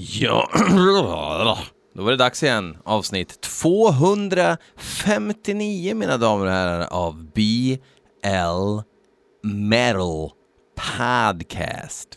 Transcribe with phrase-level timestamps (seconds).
[0.00, 0.48] Ja,
[1.94, 2.76] då var det dags igen.
[2.84, 7.78] Avsnitt 259 mina damer och herrar av BL
[9.42, 10.30] Metal
[10.76, 12.08] Podcast.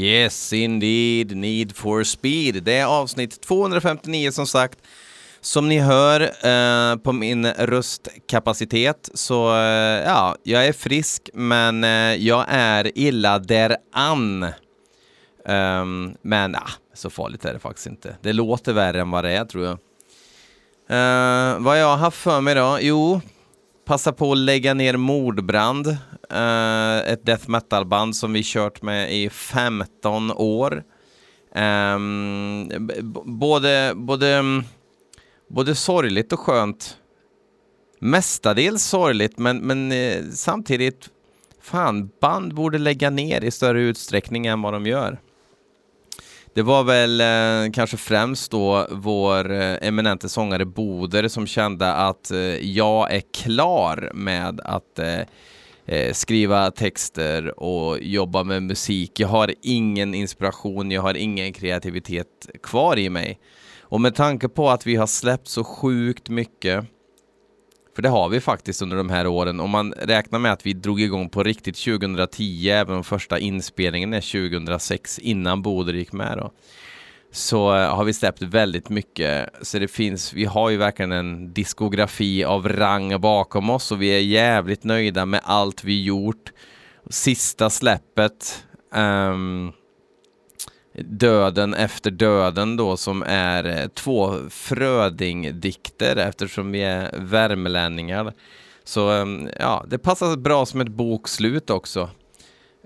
[0.00, 2.62] Yes indeed, Need for Speed.
[2.62, 4.78] Det är avsnitt 259 som sagt.
[5.40, 12.14] Som ni hör eh, på min röstkapacitet så, eh, ja, jag är frisk men eh,
[12.14, 14.42] jag är illa däran.
[14.42, 14.52] Um,
[15.46, 18.16] ehm, men ah, så farligt är det faktiskt inte.
[18.22, 19.78] Det låter värre än vad det är tror jag.
[20.90, 22.78] Uh, vad jag har haft för mig då?
[22.80, 23.20] Jo,
[23.84, 25.96] passa på att lägga ner Mordbrand,
[26.32, 30.84] uh, ett death metal-band som vi kört med i 15 år.
[31.54, 32.68] Um,
[33.24, 34.42] både, både,
[35.48, 36.96] både sorgligt och skönt.
[37.98, 41.08] Mestadels sorgligt, men, men eh, samtidigt,
[41.62, 45.18] fan, band borde lägga ner i större utsträckning än vad de gör.
[46.54, 52.30] Det var väl eh, kanske främst då vår eh, eminente sångare Boder som kände att
[52.30, 52.38] eh,
[52.70, 55.20] jag är klar med att eh,
[55.90, 59.20] eh, skriva texter och jobba med musik.
[59.20, 63.38] Jag har ingen inspiration, jag har ingen kreativitet kvar i mig.
[63.80, 66.84] Och med tanke på att vi har släppt så sjukt mycket
[67.94, 69.60] för det har vi faktiskt under de här åren.
[69.60, 74.14] Om man räknar med att vi drog igång på riktigt 2010, även om första inspelningen
[74.14, 76.52] är 2006, innan Boder gick med då.
[77.32, 79.48] Så eh, har vi släppt väldigt mycket.
[79.62, 84.08] Så det finns, vi har ju verkligen en diskografi av rang bakom oss och vi
[84.08, 86.52] är jävligt nöjda med allt vi gjort.
[87.10, 88.64] Sista släppet
[88.94, 89.72] um,
[90.94, 98.32] Döden efter döden då som är eh, två Fröding-dikter eftersom vi är värmlänningar.
[98.84, 102.10] Så um, ja, det passar bra som ett bokslut också.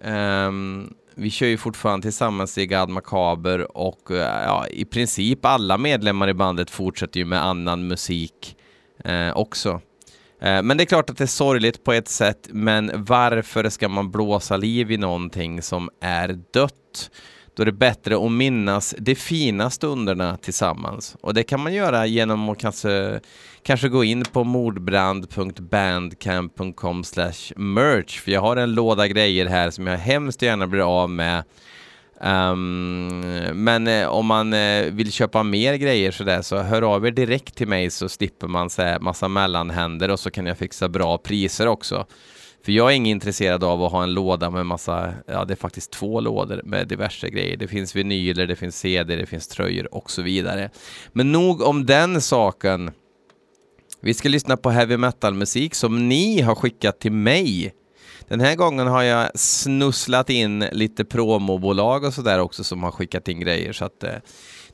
[0.05, 5.78] Um, vi kör ju fortfarande tillsammans i Gad Makaber och eh, ja, i princip alla
[5.78, 8.56] medlemmar i bandet fortsätter ju med annan musik
[9.04, 9.80] eh, också.
[10.41, 13.88] Eh, men det är klart att det är sorgligt på ett sätt, men varför ska
[13.88, 17.10] man blåsa liv i någonting som är dött?
[17.56, 21.16] Då är det bättre att minnas de fina stunderna tillsammans.
[21.20, 23.20] Och det kan man göra genom att kanske,
[23.62, 27.04] kanske gå in på mordbrand.bandcamp.com
[27.56, 28.20] merch.
[28.20, 31.44] För jag har en låda grejer här som jag hemskt gärna blir av med.
[32.20, 33.20] Um,
[33.54, 37.54] men eh, om man eh, vill köpa mer grejer sådär så hör av er direkt
[37.54, 41.69] till mig så slipper man så massa mellanhänder och så kan jag fixa bra priser
[41.69, 42.06] också.
[42.64, 45.56] För jag är inte intresserad av att ha en låda med massa, ja det är
[45.56, 47.56] faktiskt två lådor med diverse grejer.
[47.56, 50.70] Det finns vinyler, det finns CD, det finns tröjor och så vidare.
[51.12, 52.91] Men nog om den saken.
[54.00, 57.75] Vi ska lyssna på heavy metal-musik som ni har skickat till mig.
[58.28, 63.28] Den här gången har jag snusslat in lite promobolag och sådär också som har skickat
[63.28, 64.10] in grejer så att eh,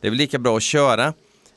[0.00, 1.14] det är väl lika bra att köra.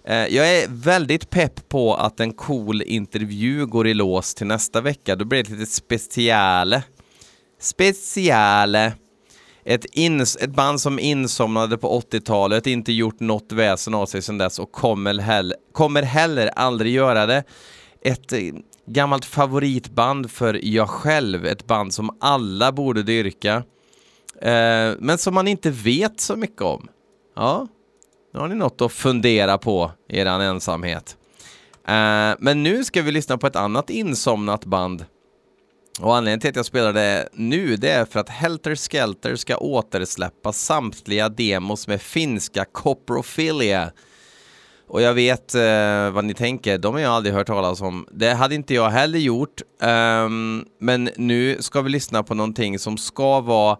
[0.07, 4.81] Eh, jag är väldigt pepp på att en cool intervju går i lås till nästa
[4.81, 5.15] vecka.
[5.15, 6.83] Då blir det ett litet speciale.
[7.59, 8.93] Speciale.
[9.65, 14.37] Ett, ins- ett band som insomnade på 80-talet, inte gjort något väsen av sig sedan
[14.37, 17.43] dess och kommer, hell- kommer heller aldrig göra det.
[18.01, 18.39] Ett eh,
[18.87, 23.55] gammalt favoritband för jag själv, ett band som alla borde dyrka.
[24.41, 26.87] Eh, men som man inte vet så mycket om.
[27.35, 27.67] Ja,
[28.33, 31.17] nu har ni något att fundera på i er ensamhet.
[31.89, 35.05] Uh, men nu ska vi lyssna på ett annat insomnat band.
[35.99, 39.57] Och anledningen till att jag spelar det nu, det är för att Helter Skelter ska
[39.57, 43.91] återsläppa samtliga demos med finska Coprophilia.
[44.87, 48.07] Och jag vet uh, vad ni tänker, de har jag aldrig hört talas om.
[48.11, 49.61] Det hade inte jag heller gjort.
[49.81, 53.77] Um, men nu ska vi lyssna på någonting som ska vara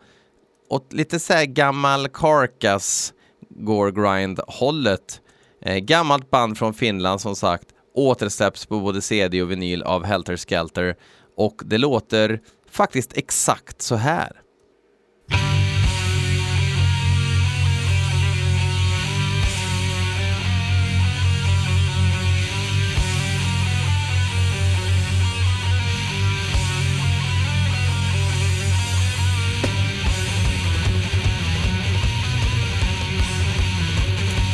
[0.70, 3.14] åt lite så här gammal Carcass
[3.56, 5.22] Gore Grind-hållet.
[5.62, 10.38] Eh, gammalt band från Finland som sagt, återsläpps på både CD och vinyl av Helter
[10.38, 10.96] Skelter
[11.38, 14.43] och det låter faktiskt exakt så här.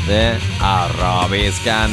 [0.10, 1.88] Det arabiska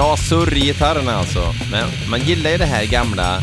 [0.00, 1.54] Bra surr i gitarrerna alltså.
[1.70, 3.42] Men man gillar ju det här gamla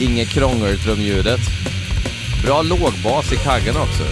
[0.00, 1.40] Inget krångel-trumljudet.
[2.44, 4.04] Bra lågbas i kaggen också.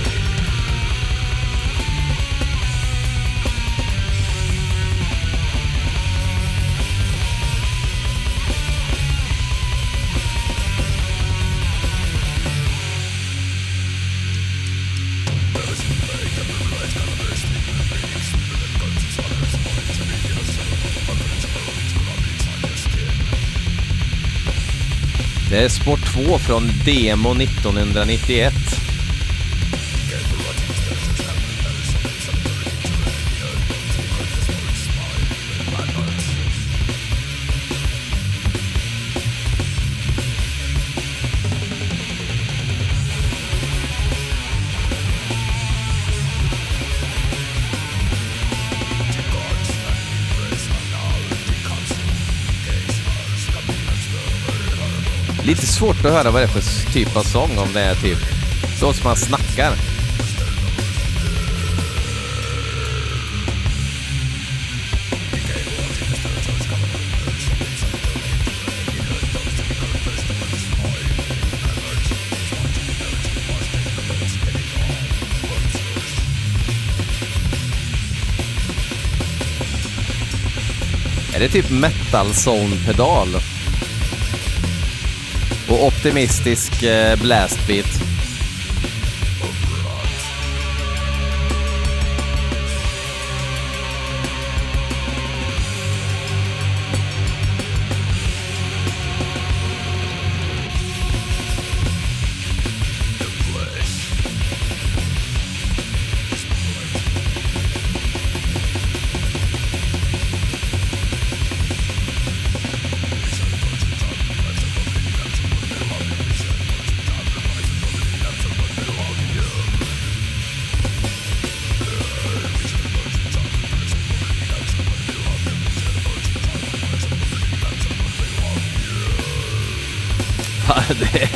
[25.55, 28.84] Det är spår 2 från Demo 1991.
[55.55, 58.19] Lite svårt att höra vad det är för typ av sång om det är typ
[58.81, 59.73] så som man snackar.
[81.35, 83.29] Är det typ metal zone pedal?
[85.69, 88.04] Och optimistisk eh, blastbeat.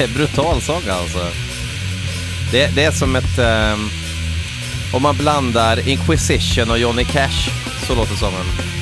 [0.06, 1.27] Brutal sång alltså.
[2.53, 3.39] Det, det är som ett...
[3.39, 3.91] Um,
[4.93, 7.50] om man blandar Inquisition och Johnny Cash,
[7.87, 8.78] så låter sången.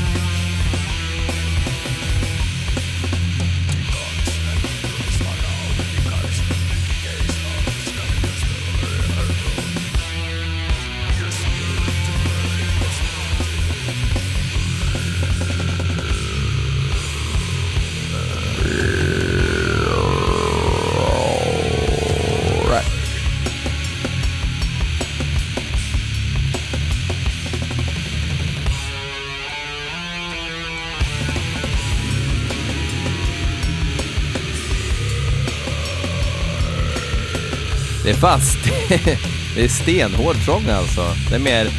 [38.27, 38.59] Fast.
[39.55, 41.03] Det är stenhård sång alltså.
[41.31, 41.65] Det är mer...
[41.65, 41.71] Uh,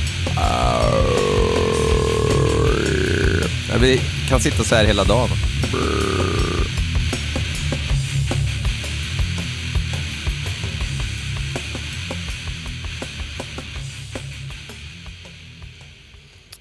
[3.81, 5.29] vi kan sitta så här hela dagen.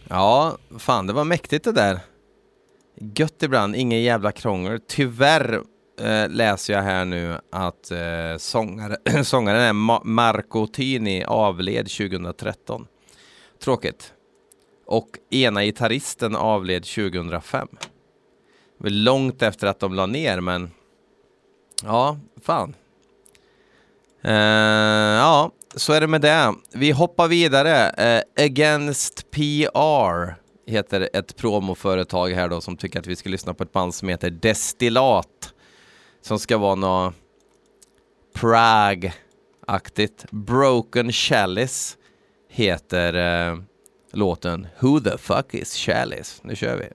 [0.09, 2.00] Ja, fan det var mäktigt det där.
[3.16, 4.81] Gött ibland, ingen jävla krångel.
[4.88, 5.61] Tyvärr
[5.99, 12.87] eh, läser jag här nu att eh, sångare, sångaren är Ma Marco Tini avled 2013.
[13.65, 14.12] Tråkigt.
[14.87, 17.69] Och ena gitarristen avled 2005.
[18.79, 20.71] Det var långt efter att de la ner, men
[21.83, 22.75] ja, fan.
[24.23, 26.55] Eh, ja, så är det med det.
[26.73, 27.88] Vi hoppar vidare.
[27.88, 30.35] Eh, Against PR
[30.67, 34.09] heter ett promoföretag här då som tycker att vi ska lyssna på ett band som
[34.09, 35.36] heter Destillat
[36.26, 37.14] som ska vara något
[38.35, 40.26] Prague-aktigt.
[40.30, 41.97] Broken Chalice
[42.49, 43.59] heter eh,
[44.12, 46.40] låten Who the fuck is Chalice?
[46.42, 46.88] Nu kör vi.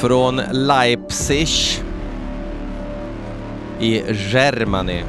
[0.00, 1.48] Från Leipzig
[3.80, 4.02] i
[4.32, 5.02] Germany.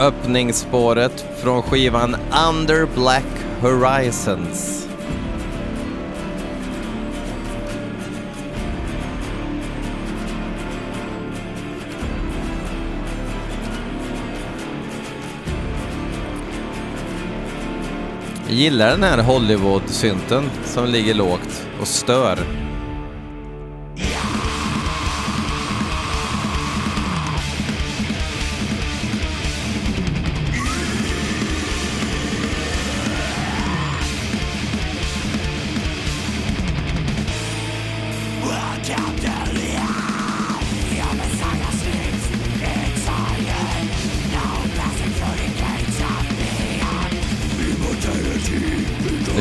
[0.00, 2.16] Öppningsspåret från skivan
[2.48, 3.24] Under Black
[3.60, 4.88] Horizons.
[18.46, 22.59] Jag gillar den här Hollywood-synten som ligger lågt och stör.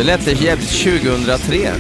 [0.09, 1.73] Lät det jävligt 2003.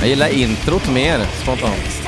[0.00, 1.99] Jag gillar introt mer spontant.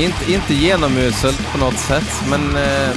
[0.00, 2.90] Inte, inte genomuselt på något sätt, men eh,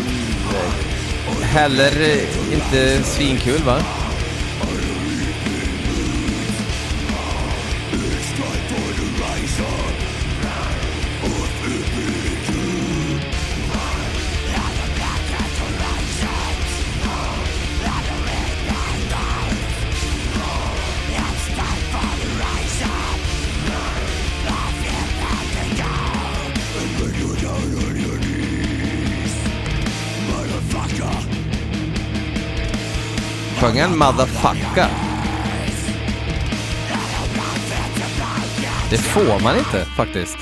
[1.41, 3.77] heller eh, inte svinkul va?
[33.84, 34.88] Ingen motherfucker?
[38.90, 40.38] Det får man inte faktiskt.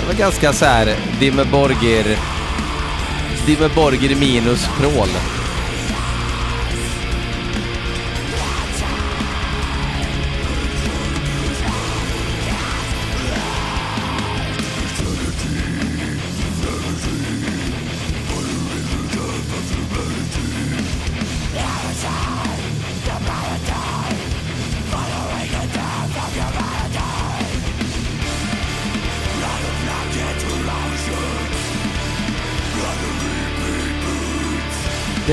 [0.00, 1.44] Det var ganska så här Dimmer
[3.46, 5.08] Dimmerborger Dimmer minus prål.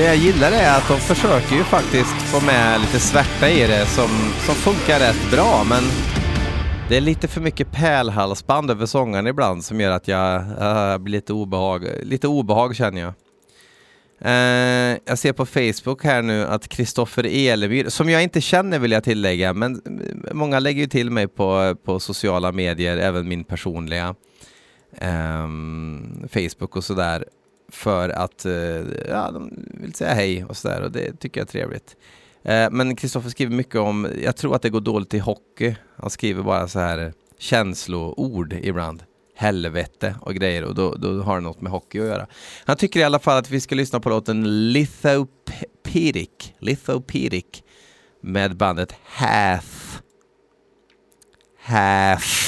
[0.00, 3.86] Det jag gillar är att de försöker ju faktiskt få med lite svärta i det
[3.86, 4.08] som,
[4.46, 5.82] som funkar rätt bra, men
[6.88, 11.12] det är lite för mycket pärlhalsband över sångaren ibland som gör att jag äh, blir
[11.12, 13.12] lite obehag, lite obehag känner jag.
[14.24, 18.92] Uh, jag ser på Facebook här nu att Kristoffer Elemyr, som jag inte känner vill
[18.92, 19.82] jag tillägga, men
[20.32, 24.14] många lägger ju till mig på, på sociala medier, även min personliga
[25.00, 27.24] um, Facebook och sådär
[27.70, 28.52] för att eh,
[29.08, 31.96] ja, de vill säga hej och sådär och det tycker jag är trevligt.
[32.42, 35.76] Eh, men Kristoffer skriver mycket om, jag tror att det går dåligt i hockey.
[35.96, 39.02] Han skriver bara så här eh, känsloord ibland.
[39.36, 42.26] Helvete och grejer och då, då har det något med hockey att göra.
[42.64, 47.44] Han tycker i alla fall att vi ska lyssna på låten Lithopedic, Lithopedic
[48.20, 50.00] med bandet Hath.
[51.62, 52.39] Hath.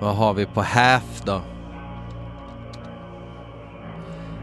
[0.00, 1.42] Vad har vi på Half då?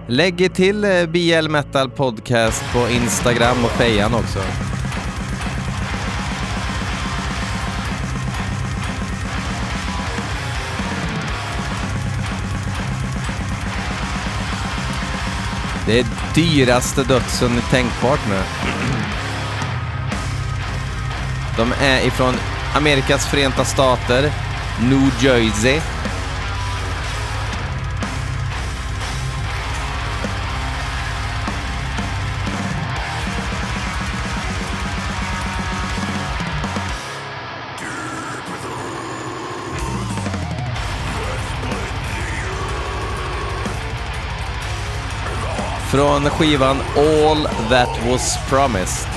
[0.08, 4.40] Lägg till eh, BL Metal Podcast på Instagram och Fejan också.
[15.86, 16.06] Det är
[16.36, 18.40] dyraste dödsen tänkbart nu.
[21.58, 22.34] De är ifrån
[22.76, 24.32] Amerikas Förenta Stater,
[24.82, 25.82] New Jersey.
[45.92, 49.08] Från skivan All That Was Promised.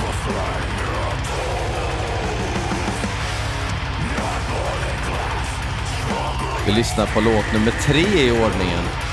[6.67, 9.06] Vi lyssnar på låt nummer tre i ordningen.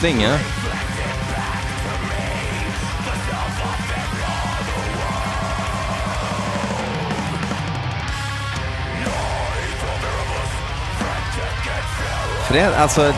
[0.00, 0.38] Slinga.
[12.48, 13.14] Fred, alltså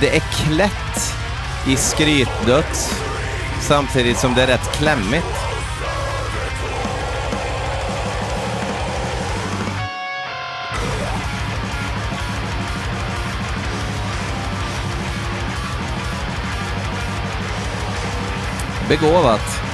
[0.00, 0.70] det är klätt
[1.66, 2.94] i skrytdött
[3.60, 5.31] samtidigt som det är rätt klämmigt.
[18.92, 19.71] Begåvat.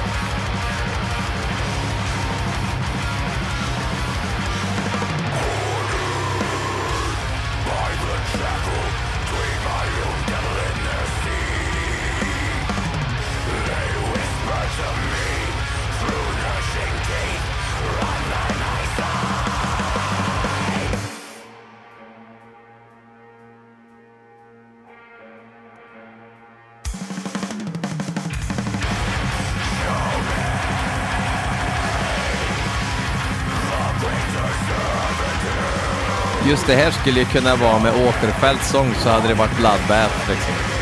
[36.69, 40.78] Det här skulle ju kunna vara med Åkerfeldts sång så hade det varit Bloodbath liksom.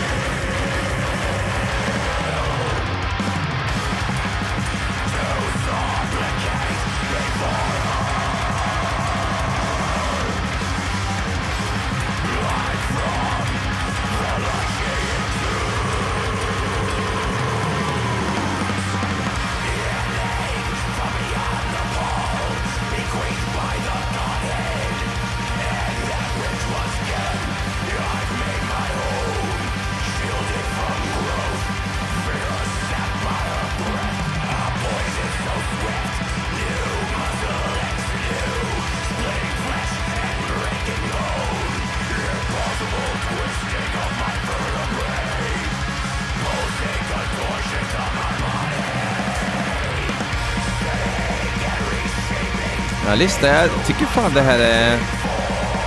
[53.19, 54.99] Lyssna, jag tycker fan det här är,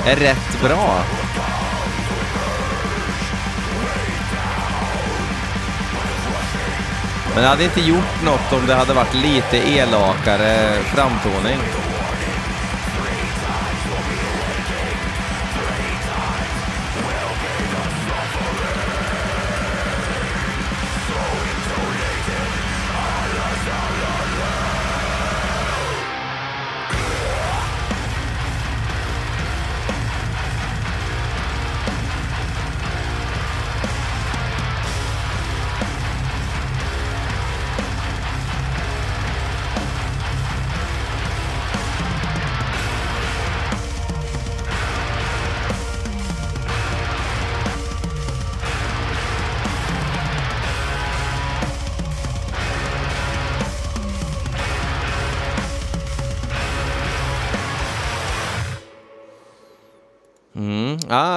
[0.06, 1.04] är rätt bra.
[7.34, 11.58] Men det hade inte gjort något om det hade varit lite elakare framtoning.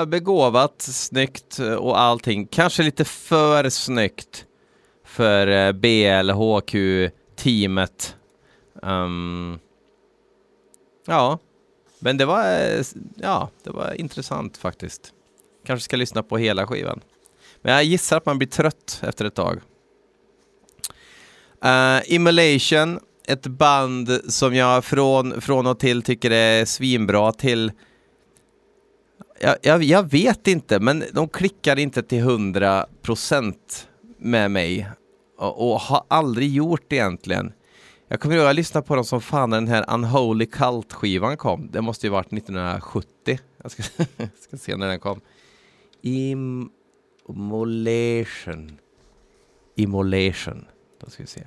[0.06, 2.46] Begåvat, snyggt eh, och allting.
[2.46, 4.46] Kanske lite för snyggt
[5.04, 7.16] för eh, BLHQ-teamet.
[8.82, 9.58] Um, ehm,
[11.06, 11.38] ja,
[11.98, 12.82] men det var, eh,
[13.16, 15.12] ja, det var intressant faktiskt.
[15.66, 17.00] Kanske ska lyssna på hela skivan.
[17.62, 19.60] Men jag gissar att man blir trött efter ett tag.
[21.64, 27.72] Uh, Immolation, ett band som jag från, från och till tycker är svinbra till
[29.42, 34.90] jag, jag, jag, vet inte, men de klickar inte till hundra procent med mig
[35.38, 37.52] och, och, har aldrig gjort det egentligen.
[38.08, 41.68] Jag kommer ihåg, jag lyssnade på dem som fan när den här Unholy Cult-skivan kom.
[41.72, 43.38] Det måste ju varit 1970.
[43.62, 43.82] Jag ska,
[44.40, 45.20] ska se när den kom.
[46.02, 46.68] Immolation.
[49.76, 50.64] Immolation.
[51.00, 51.42] Då ska vi se.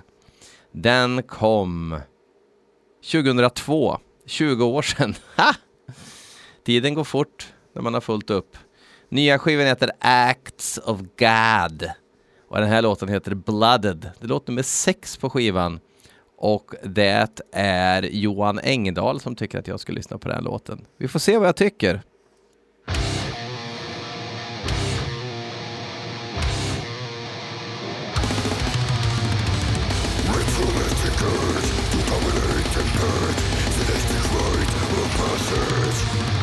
[0.72, 2.00] Den kom
[3.12, 4.00] 2002.
[4.26, 5.16] 20 år sedan.
[5.38, 5.54] Ha!
[6.64, 8.58] Tiden går fort när man har fullt upp.
[9.10, 11.90] Nya skivan heter Acts of God.
[12.50, 14.12] Och den här låten heter Blooded.
[14.20, 15.80] Det låter med sex på skivan.
[16.38, 20.86] Och det är Johan Engdahl som tycker att jag ska lyssna på den låten.
[20.98, 22.02] Vi får se vad jag tycker.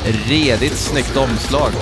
[0.04, 1.72] Redigt snyggt omslag.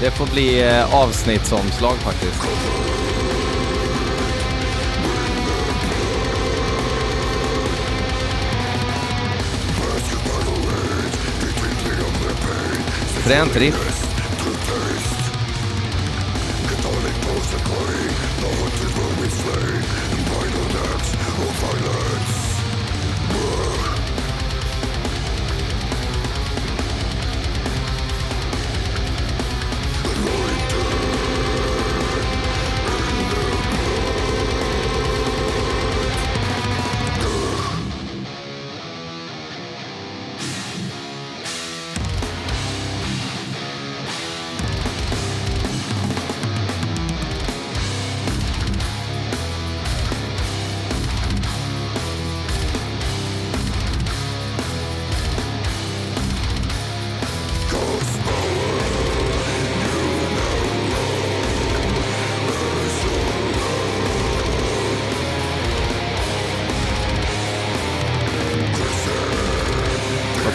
[0.00, 2.42] Det får bli eh, avsnittsomslag faktiskt.
[13.24, 14.11] Fränt riff.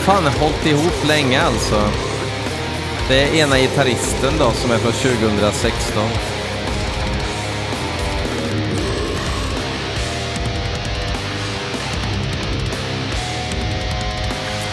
[0.07, 1.89] Fan hållit ihop länge alltså.
[3.07, 6.03] Det är ena gitarristen då som är från 2016.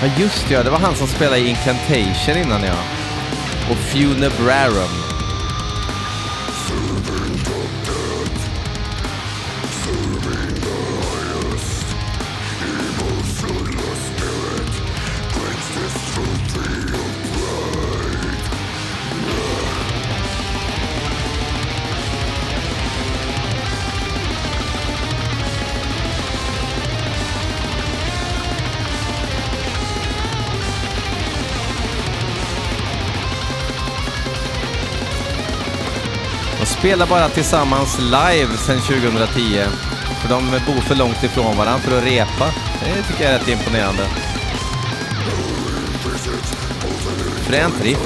[0.02, 2.78] Ja just ja, det var han som spelade i Incantation innan ja.
[3.70, 5.13] Och Funebrarum.
[36.84, 39.62] Spelar bara tillsammans live sedan 2010.
[40.22, 42.44] För de bor för långt ifrån varandra för att repa.
[42.80, 44.02] Det tycker jag är rätt imponerande.
[47.42, 47.98] Fränt riff.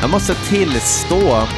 [0.00, 1.48] Jag måste tillstå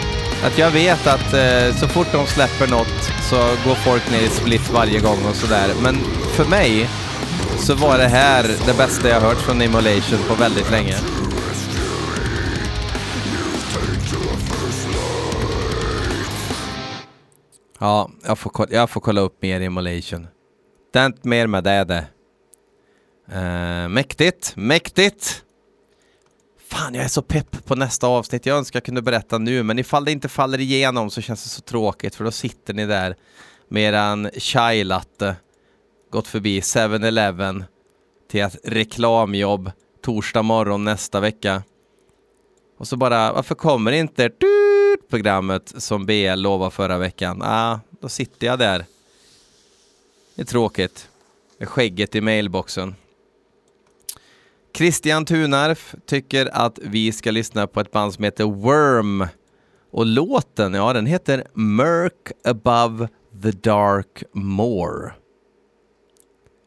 [0.45, 4.29] att jag vet att eh, så fort de släpper något så går folk ner i
[4.29, 5.75] split varje gång och sådär.
[5.83, 5.95] Men
[6.37, 6.89] för mig
[7.59, 10.95] så var det här det bästa jag hört från Immolation på väldigt länge.
[17.79, 20.27] Ja, jag får, jag får kolla upp mer Immolation.
[20.93, 22.05] Det är inte mer med det det.
[23.35, 25.45] Uh, mäktigt, mäktigt!
[26.71, 28.47] Fan, jag är så pepp på nästa avsnitt.
[28.47, 31.49] Jag önskar jag kunde berätta nu, men ifall det inte faller igenom så känns det
[31.49, 33.17] så tråkigt för då sitter ni där
[33.69, 35.37] med eran chai latte,
[36.11, 37.65] gått förbi 7-Eleven
[38.31, 39.71] till ett reklamjobb
[40.03, 41.63] torsdag morgon nästa vecka.
[42.79, 44.31] Och så bara, varför kommer inte
[45.11, 47.43] programmet som BL lovade förra veckan?
[47.43, 48.85] Ah, då sitter jag där.
[50.35, 51.09] Det är tråkigt.
[51.59, 52.95] Med skägget i mailboxen.
[54.75, 59.27] Christian Tunarf tycker att vi ska lyssna på ett band som heter Worm.
[59.93, 63.09] Och låten, ja den heter Murk above
[63.43, 65.15] the dark moor.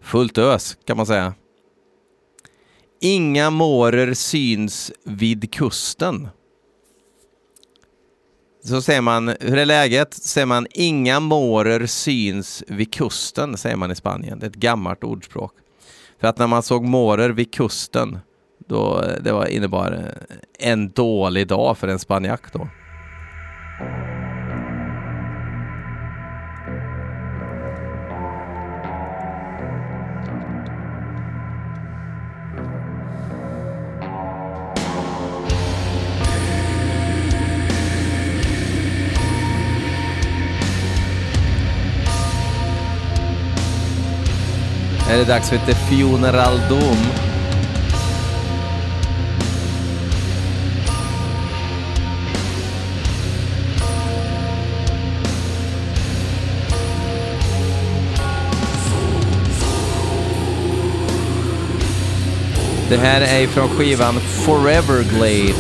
[0.02, 1.34] Fullt ös kan man säga.
[3.02, 6.28] Inga mårer syns vid kusten.
[8.64, 10.14] Så säger man, hur är läget?
[10.14, 14.40] Säger man inga mårer syns vid kusten, säger man i Spanien.
[14.40, 15.54] Det är ett gammalt ordspråk.
[16.24, 18.20] För att när man såg mårer vid kusten,
[18.68, 22.68] då, eh, det var, innebar eh, en dålig dag för en spanjack då.
[45.26, 46.60] Det dags för lite Funeral
[62.90, 65.54] Det här är från skivan Forever Glade.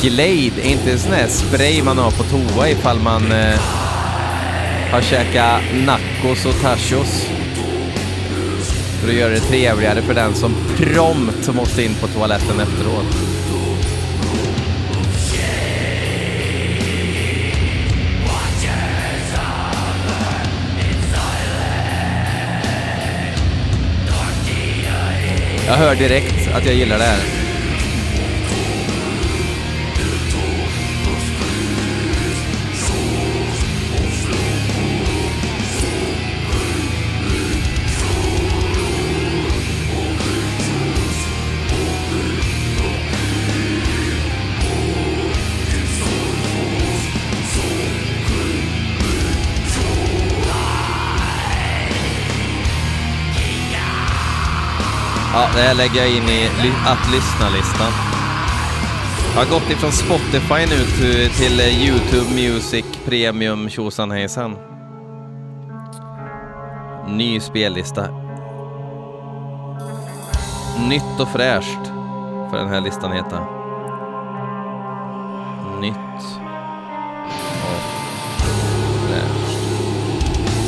[0.00, 3.60] Glade är inte en sån här spray man har på toa ifall man eh,
[4.92, 7.31] har käkat Nackos och tachos.
[9.02, 13.06] För att göra det trevligare för den som prompt måste in på toaletten efteråt.
[25.66, 27.41] Jag hör direkt att jag gillar det här.
[55.54, 56.48] Det här lägger jag in i
[56.86, 57.92] att lyssna-listan.
[59.34, 64.56] Jag har gått ifrån Spotify nu till, till YouTube Music Premium tjosan hejsan.
[67.08, 68.08] Ny spellista.
[70.88, 71.86] Nytt och fräscht,
[72.50, 73.40] för den här listan heta.
[75.80, 76.38] Nytt
[77.62, 77.82] och
[79.08, 79.58] fräscht.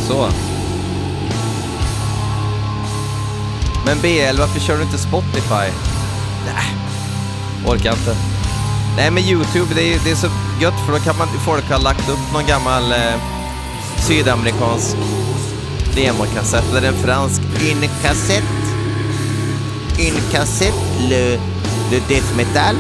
[0.09, 0.44] Så.
[3.85, 5.69] Men BL, varför kör du inte Spotify?
[6.47, 6.77] Nej,
[7.67, 8.17] orkar inte.
[8.97, 10.29] Nej men YouTube, det är, det är så
[10.61, 13.15] gött för då kan man, folk ha lagt upp någon gammal eh,
[13.99, 14.97] sydamerikansk
[15.97, 18.45] demokassett eller en fransk inkassett.
[19.99, 20.75] Inkassett
[21.09, 21.31] le,
[21.91, 22.77] le death metal.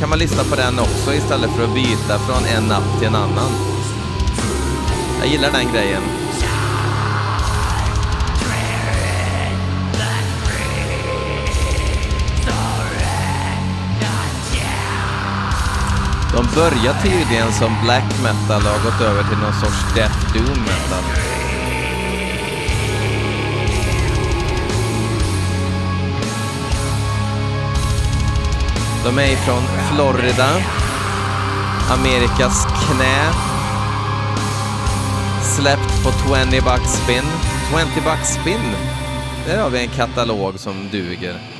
[0.00, 3.14] Kan man lyssna på den också istället för att byta från en app till en
[3.14, 3.50] annan.
[5.20, 6.02] Jag gillar den grejen.
[16.36, 20.62] De börjar tydligen som black metal och har gått över till någon sorts death doom
[20.62, 21.04] metal.
[29.04, 30.48] De är ifrån Florida,
[31.90, 33.32] Amerikas knä.
[35.42, 37.24] Släppt på 20 bucks spin.
[37.94, 38.72] 20 bucks spin.
[39.46, 41.55] Där har vi en katalog som duger.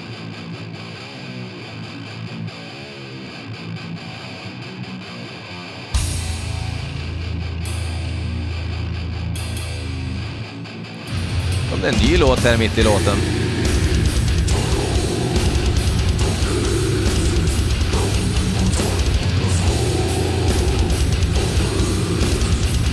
[11.87, 13.17] En ny låt här mitt i låten.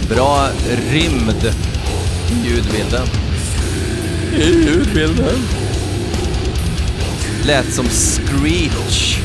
[0.09, 0.47] Bra
[0.91, 1.53] rymd
[2.31, 3.07] i ljudbilden.
[4.37, 5.35] I ljudbilden.
[7.45, 9.19] Lät som Screech.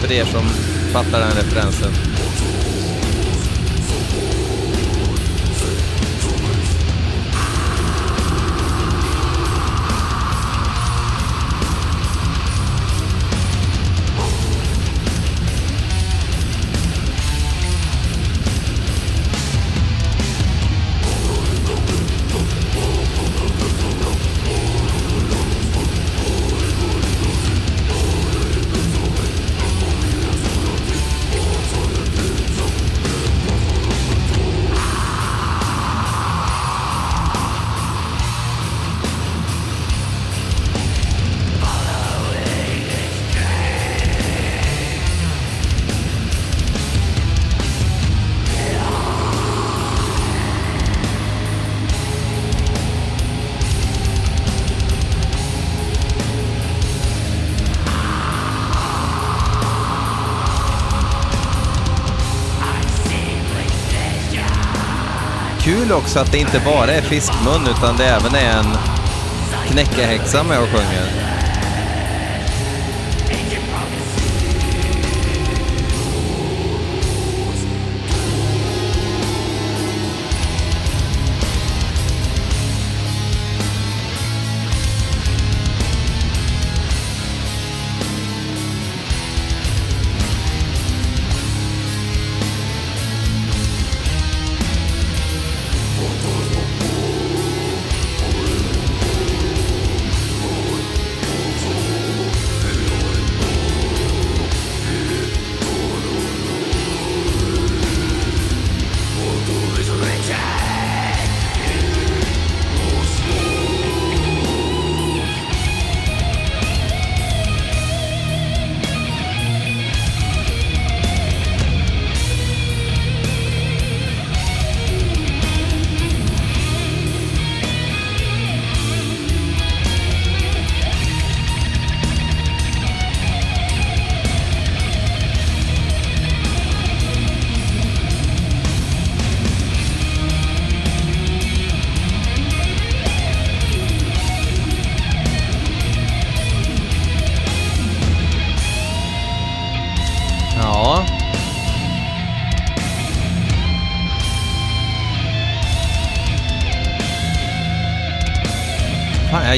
[0.00, 0.44] För er som
[0.92, 1.92] fattar den referensen.
[65.66, 68.76] Kul också att det inte bara är fiskmun utan det även är en
[69.68, 71.35] knäckehäxa med och sjunger.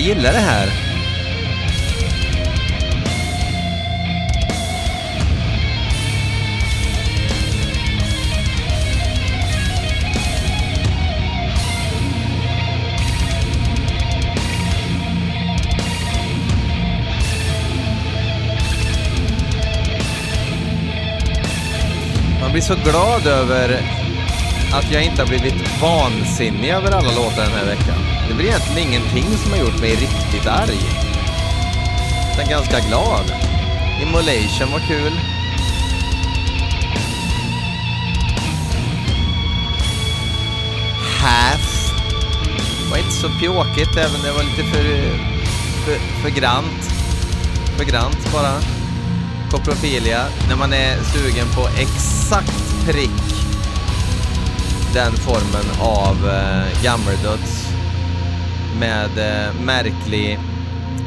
[0.08, 0.68] Gillar det här.
[22.40, 23.80] Man blir så glad över
[24.72, 28.17] att jag inte har blivit vansinnig över alla låtar den här veckan.
[28.28, 30.80] Det är väl egentligen ingenting som har gjort mig riktigt arg.
[32.32, 33.32] Utan ganska glad.
[34.02, 35.12] Immolation var kul.
[41.20, 41.92] Half
[42.90, 44.84] var inte så pjåkigt, även det var lite för,
[45.84, 46.84] för, för grant.
[47.76, 48.60] För grant bara.
[49.50, 50.24] Koprofilia.
[50.48, 53.38] när man är sugen på exakt prick
[54.94, 57.57] den formen av eh, gammaldöds
[58.80, 60.38] med eh, märklig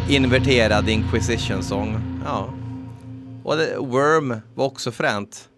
[0.09, 2.21] inverterad inquisition-sång.
[2.25, 2.53] Ja.
[3.43, 5.49] Och det, Worm var också fränt.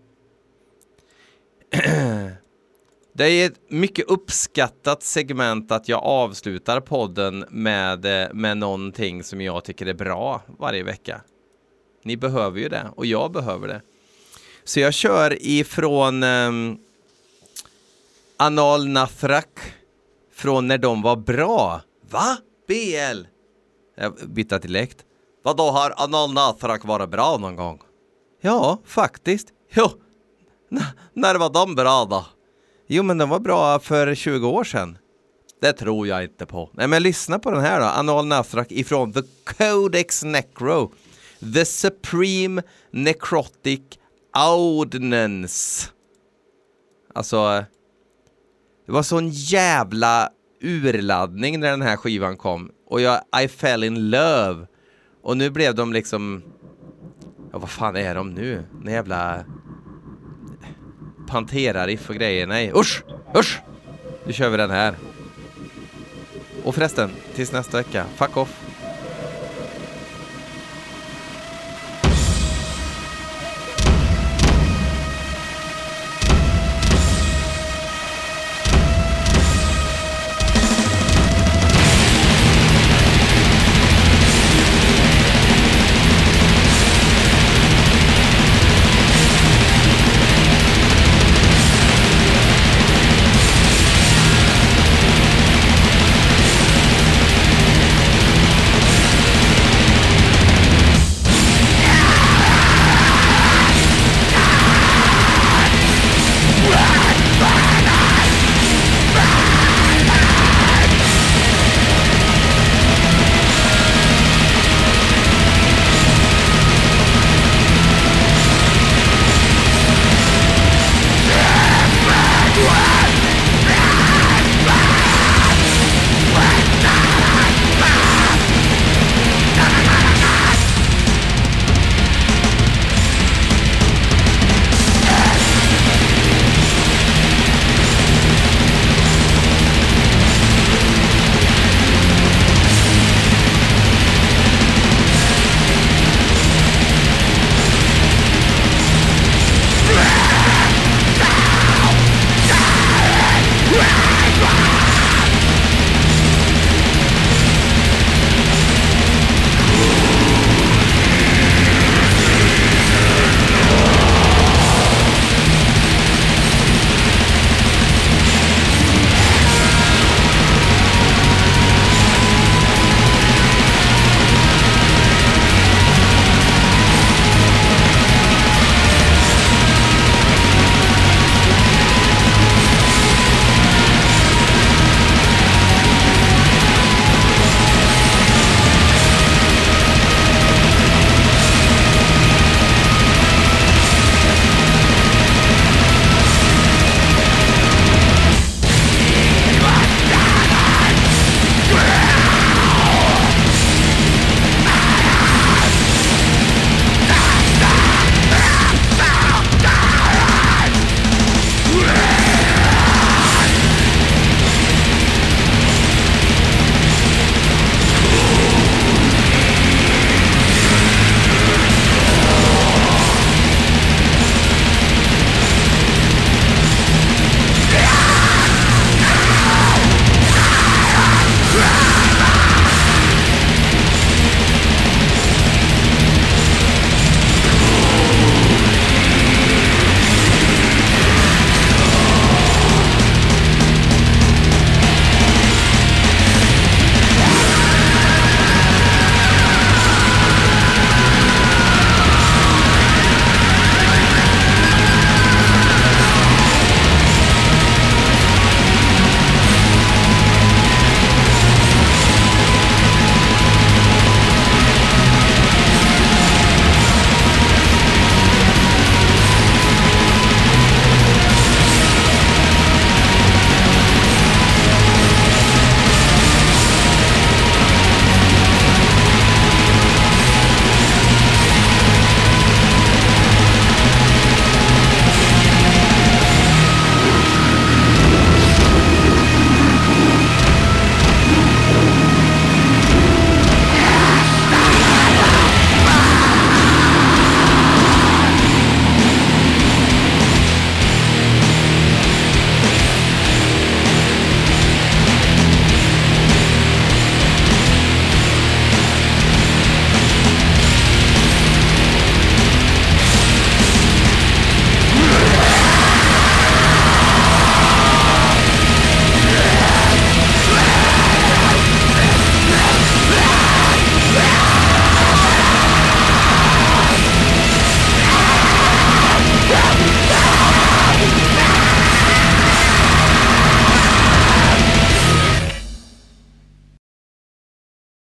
[3.15, 9.41] Det är ett mycket uppskattat segment att jag avslutar podden med, eh, med någonting som
[9.41, 11.21] jag tycker är bra varje vecka.
[12.03, 13.81] Ni behöver ju det och jag behöver det.
[14.63, 16.77] Så jag kör ifrån um,
[18.37, 19.59] Anal Nathrak
[20.33, 21.81] från när de var bra.
[22.13, 22.37] Va?
[22.67, 23.27] BL?
[23.95, 25.05] Jag eh, bytte dialekt.
[25.43, 27.81] Vadå, har analnatrak varit bra någon gång?
[28.41, 29.47] Ja, faktiskt.
[29.69, 29.89] Jo,
[30.71, 30.79] N
[31.13, 32.25] när var de bra då?
[32.87, 34.97] Jo, men de var bra för 20 år sedan.
[35.61, 36.69] Det tror jag inte på.
[36.73, 37.85] Nej, men lyssna på den här då.
[37.85, 40.91] Anal Nathrak ifrån The Codex Necro.
[41.53, 43.81] The Supreme Necrotic
[44.33, 45.89] Audnance.
[47.15, 47.63] Alltså, eh,
[48.85, 50.29] det var sån jävla
[50.63, 52.71] urladdning när den här skivan kom.
[52.87, 54.67] Och jag, I fell in love.
[55.23, 56.43] Och nu blev de liksom...
[57.51, 58.63] Ja, vad fan är de nu?
[58.83, 59.43] Den jävla...
[61.27, 62.47] Pantera-riff och grejer.
[62.47, 63.03] Nej, usch!
[63.37, 63.61] Usch!
[64.25, 64.95] Nu kör vi den här.
[66.63, 68.62] Och förresten, tills nästa vecka, fuck off.